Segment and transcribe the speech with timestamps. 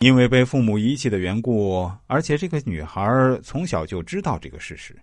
[0.00, 4.98] 因为被父母遗弃的缘故，而且这个女孩从小就知道这个事实，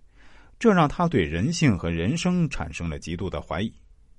[0.58, 3.72] 这让她对人性和人生产生了极度的怀疑。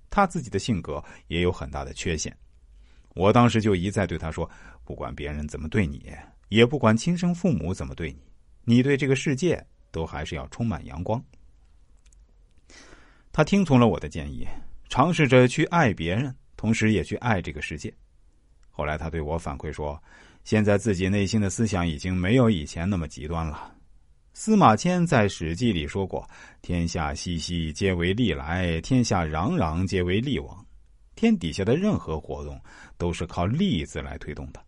[0.09, 2.35] 她自己的性格也有很大的缺陷。
[3.17, 4.49] 我当时就一再对她说
[4.87, 6.13] ：“不管别人怎么对你，
[6.49, 8.23] 也不管亲生父母怎么对你，
[8.63, 9.61] 你对这个世界
[9.91, 11.21] 都还是要充满阳光。”
[13.35, 14.47] 她听从了我的建议，
[14.89, 17.93] 尝试着去爱别人，同时也去爱这个世界。
[18.71, 20.01] 后来，她对我反馈说。
[20.49, 23.71] 现在自己内心的思想已经没有以前那么极端了。
[24.33, 26.27] 司马迁在《史记》里说过
[26.63, 30.67] ：“天下熙熙，皆为利来；天下攘攘，皆为利往。”
[31.15, 32.59] 天底下的任何活动
[32.97, 34.65] 都是靠“利”字来推动的。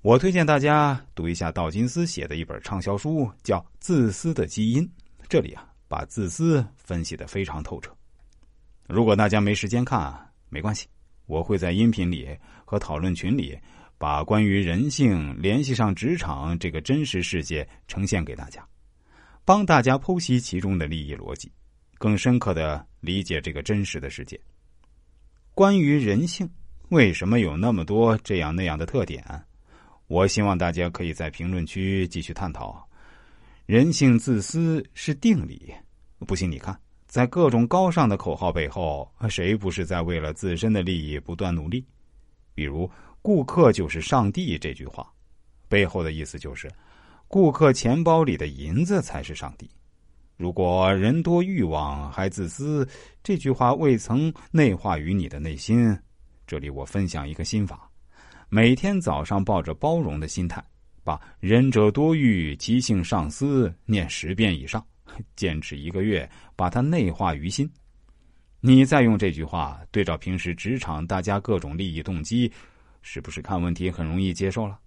[0.00, 4.82] 我推荐大家读一下道金斯写的一本畅销书，叫《自私的基因》。
[5.28, 7.94] 这里啊，把自私分析的非常透彻。
[8.88, 10.86] 如果大家没时间看，没关系，
[11.26, 13.58] 我会在音频里和讨论群里。
[14.02, 18.66] 把关于人性联系上职场这个真实世界呈现给大家，
[19.44, 21.52] 帮大家剖析其中的利益逻辑，
[21.98, 24.36] 更深刻的理解这个真实的世界。
[25.54, 26.50] 关于人性
[26.88, 29.24] 为什么有那么多这样那样的特点，
[30.08, 32.84] 我希望大家可以在评论区继续探讨。
[33.66, 35.72] 人性自私是定理，
[36.26, 41.86] 不信你看，在各种高尚的口号背后，谁不是在为了自身的利益不断努力？
[42.52, 42.90] 比如。
[43.22, 45.08] 顾客就是上帝这句话，
[45.68, 46.68] 背后的意思就是，
[47.28, 49.70] 顾客钱包里的银子才是上帝。
[50.36, 52.86] 如果人多欲望还自私，
[53.22, 55.96] 这句话未曾内化于你的内心。
[56.48, 57.88] 这里我分享一个心法：
[58.48, 60.62] 每天早上抱着包容的心态，
[61.04, 64.84] 把“仁者多欲，其性上司”念十遍以上，
[65.36, 67.70] 坚持一个月，把它内化于心。
[68.60, 72.50] 你再用这句话对照平时职场大家各种利益动机。
[73.02, 74.78] 是不是看问题很容易接受了？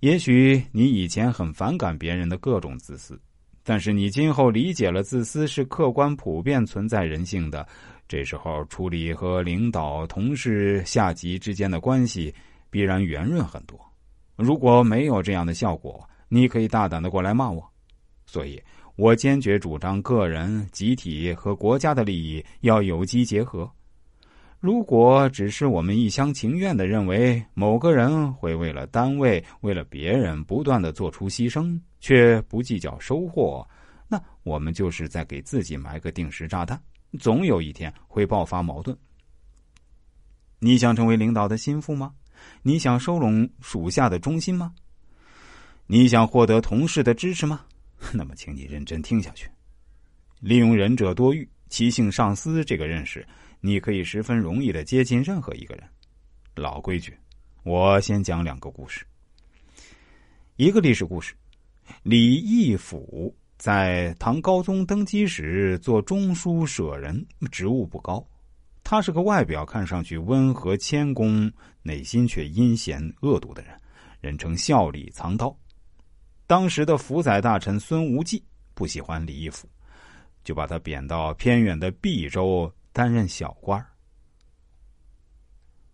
[0.00, 3.20] 也许你以前很反感别人的各种自私，
[3.62, 7.68] 但是你今后理解了自私是客观普遍存在人性的，
[8.08, 12.34] 这时候处理和领导、同事、下级之间的关系
[12.70, 13.78] 必然圆润很多。
[14.36, 17.62] 如果没有这样的效果，你可以大胆的过来骂我。
[18.24, 18.58] 所以
[18.96, 23.70] 我坚决主张个人、集体和国家的利益要有机结合。
[24.60, 33.66] 如果只是我们一厢情愿的认为某个人会为了单位、为了别人不断的做出牺牲，却不计较收获，
[34.06, 36.78] 那我们就是在给自己埋个定时炸弹，
[37.18, 38.94] 总有一天会爆发矛盾。
[40.58, 42.12] 你想成为领导的心腹吗？
[42.62, 44.74] 你想收拢属下的忠心吗？
[45.86, 47.64] 你想获得同事的支持吗？
[48.12, 49.48] 那么，请你认真听下去。
[50.38, 53.26] 利用“仁者多欲，其性上司”这个认识。
[53.60, 55.84] 你可以十分容易的接近任何一个人。
[56.54, 57.16] 老规矩，
[57.62, 59.04] 我先讲两个故事。
[60.56, 61.34] 一个历史故事：
[62.02, 68.26] 李义府在唐高宗登基时做中书舍人，职务不高。
[68.82, 71.50] 他是个外表看上去温和谦恭，
[71.82, 73.78] 内心却阴险恶毒的人，
[74.20, 75.56] 人称笑里藏刀。
[76.46, 78.42] 当时的辅宰大臣孙无忌
[78.74, 79.68] 不喜欢李义府，
[80.42, 82.72] 就把他贬到偏远的毕州。
[82.92, 83.86] 担任小官儿。